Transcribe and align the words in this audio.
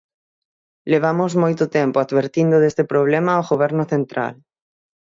Levamos 0.91 1.31
moito 1.43 1.63
tempo 1.77 1.97
advertindo 1.99 2.55
deste 2.59 2.83
problema 2.91 3.31
ao 3.33 3.47
Goberno 3.51 3.83
central. 3.93 4.35